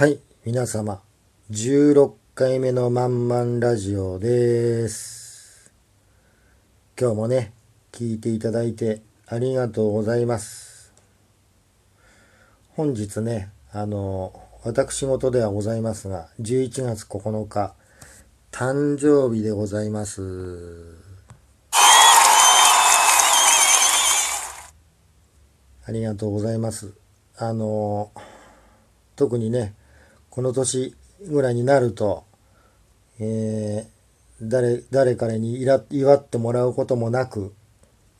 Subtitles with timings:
[0.00, 1.02] はい、皆様、
[1.50, 5.70] 16回目のまんまんラジオです。
[6.98, 7.52] 今日もね、
[7.92, 10.94] 聞いていただいてありがとうございます。
[12.70, 14.32] 本日ね、あの、
[14.64, 17.74] 私事ではございますが、11月9日、
[18.50, 20.22] 誕生日でございます。
[25.84, 26.94] ありがとうございます。
[27.36, 28.10] あの、
[29.14, 29.74] 特にね、
[30.30, 30.94] この年
[31.28, 32.24] ぐらいになると、
[33.18, 34.00] えー
[34.42, 37.52] 誰、誰かにいら祝ってもらうこともなく、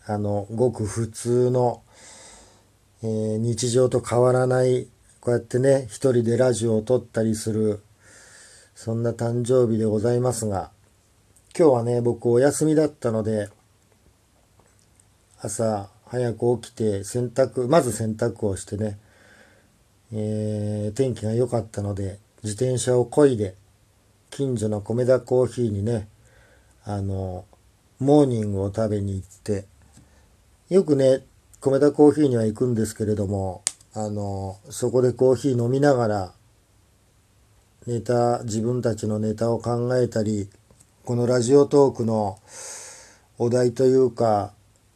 [0.05, 1.83] あの、ごく普通の、
[3.02, 4.88] えー日常と変わらない、
[5.20, 7.80] こうやってね、一人でラジオを撮ったりする、
[8.74, 10.70] そんな誕生日でございますが、
[11.58, 13.48] 今日はね、僕お休みだったので、
[15.41, 18.98] 朝早く起きて洗濯、まず洗濯をしてね、
[20.12, 23.55] えー天気が良かったので、自転車を漕いで、
[24.30, 26.08] 近所の米田コーヒーにね、
[26.84, 27.44] あの、
[27.98, 29.67] モーニングを食べに行って、
[30.69, 31.25] よくね、
[31.61, 36.33] 米田コーヒーには行くんですけれども、あの、そこでコーヒー飲みながら、
[37.86, 40.48] ネタ、自分たちのネタを考えたり、
[41.05, 42.39] このラジオトークの
[43.39, 44.52] お題というか、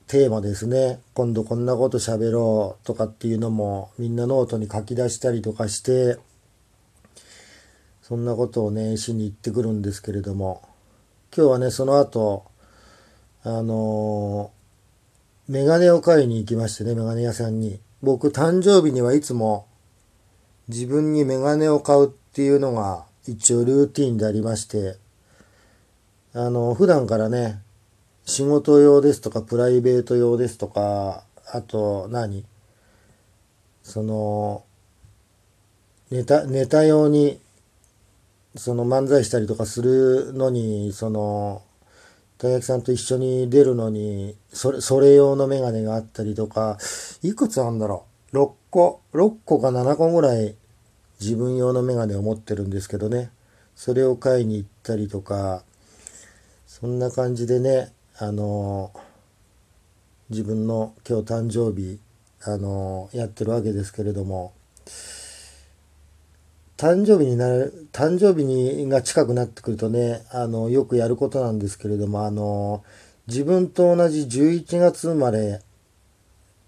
[0.06, 1.00] テーマですね。
[1.14, 6.18] 今度こんなこと喋ろうとかっていうのもみんなノートに書き出したりとかして、
[8.02, 10.62] そんなことをね、しに行ってくるんですけれども、
[11.36, 12.44] 今日はね、その後、
[13.42, 14.64] あのー
[15.46, 17.78] メガネを買いに行きましてね、メガネ屋さんに。
[18.00, 19.66] 僕、誕生日にはいつも
[20.68, 24.96] 自分にメガネを買うっていうのが一応ルーティンでありまして、
[26.32, 27.60] あの、普段からね、
[28.24, 32.44] 仕事用ですとか、プライベート用ですとか、あと何、
[33.82, 34.64] その、
[36.10, 37.40] ネタ、ネタ用に、
[38.56, 41.62] その漫才したりとかするのに、その、
[42.38, 46.78] 大学さんと一緒に出るのに、それ、それ用のメガネがあったりとか、
[47.22, 50.54] いくつあんだろう ?6 個、6個か7個ぐらい
[51.20, 53.30] 自分用のメガネを持ってるんですけどね。
[53.76, 55.62] それを買いに行ったりとか、
[56.66, 58.92] そんな感じでね、あの
[60.30, 61.98] 自分の今日誕生日、
[62.44, 64.52] あのやってるわけですけれども、
[66.76, 72.84] 誕生日になる、誕生日にが近くなってくるとね、あの、よくやることなんですけれども、あの、
[73.26, 75.62] 自分と同じ11月生まれ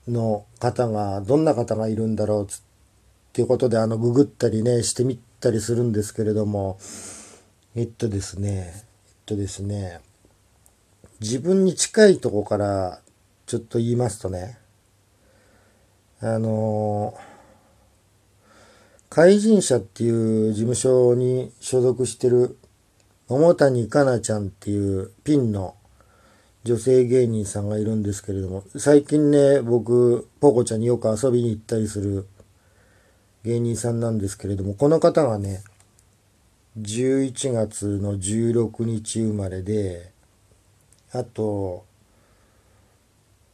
[0.09, 2.49] の方が、どんな方がいるんだろうっ
[3.33, 6.79] ていうことで、あの、ググったりね、してみたりするんですけれども、
[7.77, 8.85] えっとですね、えっ
[9.27, 10.01] とですね、
[11.21, 13.01] 自分に近いとこから
[13.47, 14.59] ちょっと言いますとね、
[16.21, 17.15] あの
[19.09, 22.59] 怪人社っていう事務所に所属してる
[23.29, 25.75] 桃谷香奈ちゃんっていうピンの
[26.65, 32.27] 女性芸人さんがいるんですけれども、最近ね、僕、ポコちゃんによく遊びに行ったりする
[33.45, 35.63] 芸人さんなんですけれども、この方がね、
[36.81, 40.13] 11月の16日生まれで、
[41.17, 41.85] あと、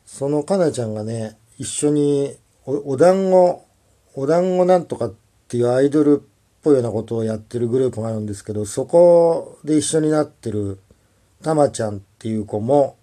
[0.04, 2.36] そのかなちゃんがね、一緒に
[2.66, 3.64] お、お団子、
[4.14, 5.14] お団子なんとかっ
[5.48, 6.28] ていうアイドルっ
[6.62, 10.80] ぽいようなことをやってるグループがあるんですけど、そこで一緒になってる
[11.42, 12.96] たまちゃんっていう子も、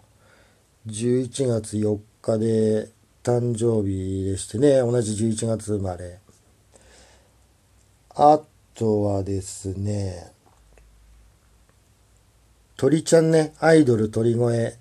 [0.87, 2.89] 11月4日で
[3.23, 6.19] 誕生日でしてね、同じ11月生まれ。
[8.15, 8.39] あ
[8.75, 10.31] とはですね、
[12.79, 14.77] 鳥ちゃんね、アイドル鳥越。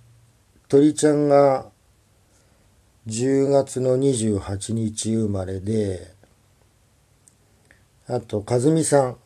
[0.68, 1.66] 鳥ちゃんが
[3.08, 6.14] 10月の28日生まれで、
[8.06, 9.16] あと、かずみさん。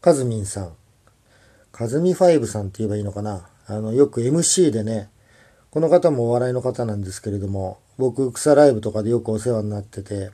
[0.00, 0.76] かずみんさん。
[1.72, 3.48] かずみファイブさんって言えばいいのかな。
[3.66, 5.10] あの、よく MC でね、
[5.72, 10.30] この方もお笑いの方なんですけれども、僕、草ライブとかでよくお世話になってて、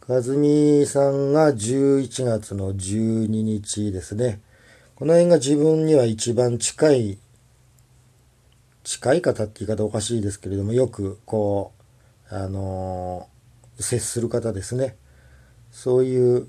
[0.00, 4.42] かずみさんが11月の12日ですね。
[4.98, 7.18] この辺が自分には一番近い、
[8.82, 11.70] 近い方って言い方おかしいですけれども、よくこ
[12.28, 14.96] う、あのー接する方ですね。
[15.70, 16.48] そういう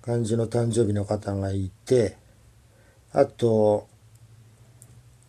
[0.00, 2.16] 感じの誕生日の方がいて、
[3.12, 3.86] あと、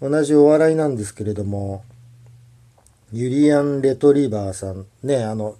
[0.01, 1.83] 同じお笑いなんですけれども、
[3.11, 5.57] ユリアン・レトリバーさん、ね、あの、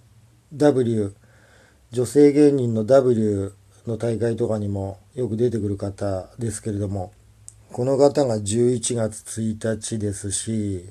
[0.53, 1.13] W、
[1.91, 3.53] 女性芸人の W
[3.87, 7.11] の大会とかにもよく出てくる方ですけれども、
[7.71, 10.85] この方が11月1日ですし、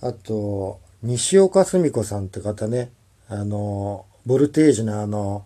[0.00, 2.90] あと、西岡澄子さんって方ね、
[3.28, 5.44] あの、ボルテージのあの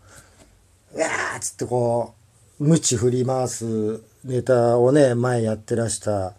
[0.95, 1.07] うわ、
[1.37, 2.15] っつってこ
[2.61, 6.35] う、無知振り回すネタをね、前やってらした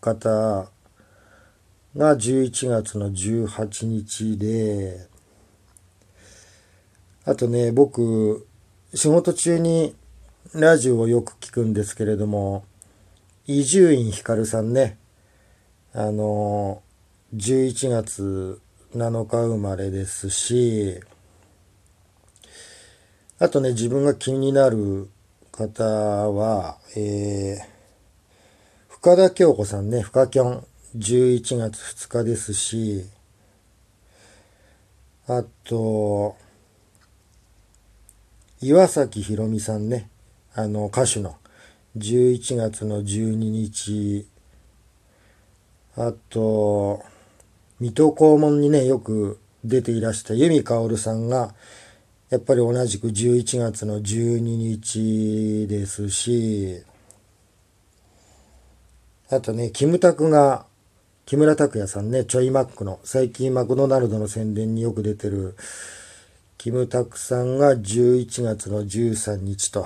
[0.00, 0.68] 方
[1.96, 5.06] が11月の18日で、
[7.24, 8.46] あとね、僕、
[8.94, 9.96] 仕事中に
[10.52, 12.62] ラジオをよく聞くんですけれども、
[13.46, 14.98] 伊集院光さんね、
[15.94, 16.82] あの、
[17.34, 18.60] 11月
[18.94, 21.00] 7日生まれですし、
[23.38, 25.08] あとね、自分が気になる
[25.52, 27.64] 方は、えー、
[28.90, 30.66] 深田京子さんね、深きょん、
[30.98, 33.06] 11月2日ですし、
[35.26, 36.36] あと、
[38.62, 40.08] 岩崎宏美さんね、
[40.54, 41.34] あの、歌手の、
[41.96, 44.28] 11月の12日、
[45.96, 47.02] あと、
[47.80, 51.56] 水戸黄門にね、よく出ていらした由美薫さんが、
[52.30, 56.84] やっぱり同じく11月の12日ですし、
[59.28, 60.66] あとね、キムタクが、
[61.26, 65.56] 木村拓哉さんね、ちょいマックの、最近マクドナルドの宣伝によく出てる、
[66.62, 69.84] キムタクさんが11月の13日と。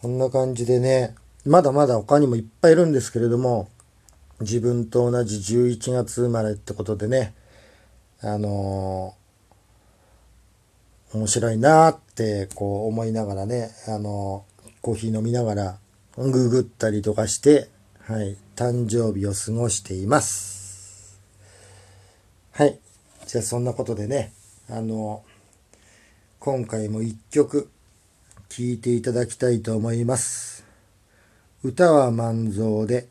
[0.00, 3.68] こんな感じでね、まだまだ他にもいっぱいいるんですけれども、
[4.38, 7.34] 自分と同じ11月生まれってことでね、
[8.20, 15.78] あのー、面白いなーってこう思いながらね、あのー、コーヒー飲みながら
[16.16, 17.68] ググったりとかして、
[18.04, 21.20] はい、誕生日を過ごしています。
[22.52, 22.78] はい。
[23.26, 24.32] じゃあそんなことでね、
[24.70, 25.31] あのー
[26.44, 27.70] 今回も一曲
[28.48, 30.64] 聴いていただきたいと思います。
[31.62, 33.06] 歌は万蔵で、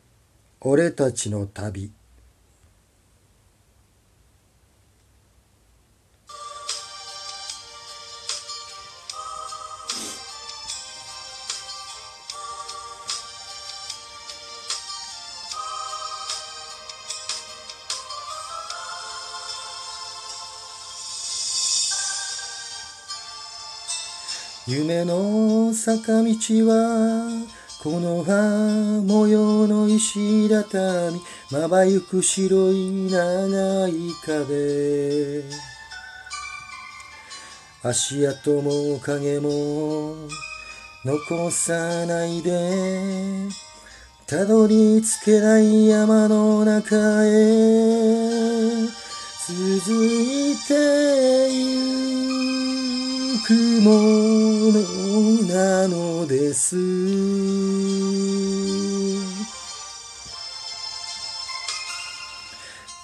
[0.60, 1.90] 俺たちの旅。
[24.66, 26.34] 夢の坂道
[26.66, 27.28] は
[27.82, 31.20] この葉模様の石畳
[31.50, 33.92] まばゆく白い長い
[34.24, 35.42] 壁。
[37.84, 40.14] 足跡も影も
[41.04, 43.48] 残さないで
[44.28, 46.94] たどり着けない山の中
[47.26, 47.32] へ
[49.48, 51.91] 続いてゆ
[53.46, 53.52] く
[53.82, 53.90] も
[54.72, 54.82] の
[55.48, 56.76] なのです。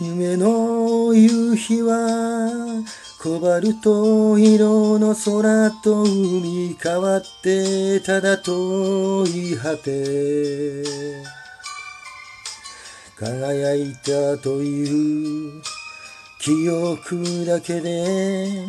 [0.01, 2.85] 夢の夕日は
[3.21, 11.39] コバルト色の空と海変わってただ遠い果て。
[13.19, 15.61] 輝いたという
[16.39, 18.69] 記憶だけで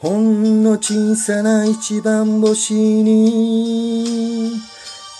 [0.00, 4.52] ほんの小さな一番星に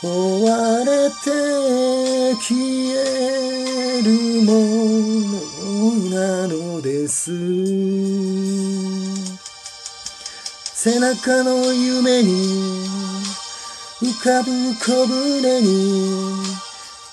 [0.00, 2.56] 追われて消
[2.94, 4.52] えるも
[5.26, 7.32] のなのです。
[10.74, 12.30] 背中の夢に
[14.00, 16.36] 浮かぶ小舟に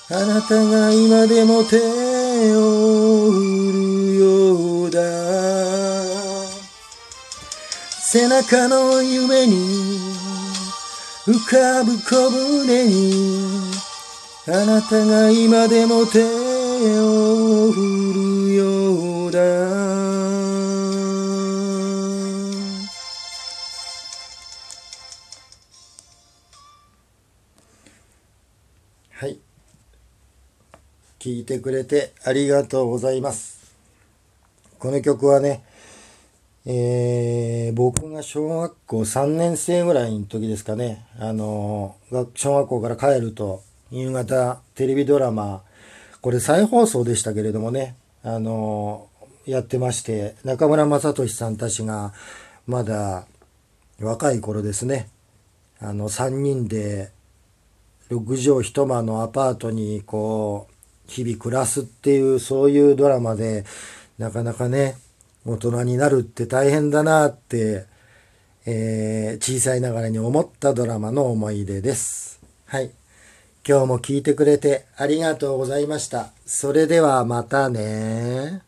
[0.08, 2.05] あなたが今でも手
[8.16, 9.98] 背中の夢に
[11.26, 13.60] 浮かぶ小舟に
[14.48, 16.22] あなたが今でも手
[16.98, 19.38] を振るようだ。
[29.10, 29.38] はい。
[31.18, 33.74] 聞いてくれてありがとうございます。
[34.78, 35.75] この曲はね
[36.68, 45.62] えー、僕が小学校3年生ぐらいの時ですかね、あのー、小学校から帰ると、夕方テレビドラマ、
[46.20, 47.94] これ再放送でしたけれどもね、
[48.24, 52.12] あのー、やってまして、中村雅俊さんたちが、
[52.66, 53.26] まだ
[54.00, 55.08] 若い頃ですね、
[55.78, 57.12] あの、3人で、
[58.10, 60.74] 6畳一間のアパートに、こう、
[61.06, 63.64] 日々暮らすっていう、そういうドラマで、
[64.18, 64.96] なかなかね、
[65.46, 67.86] 大人になるって大変だなって、
[68.66, 72.40] えー、小さいながらに思ったドラマの思い出です。
[72.66, 72.90] はい。
[73.66, 76.32] 今日も聞いてくれてありがとうございました。
[76.44, 78.65] それではまたね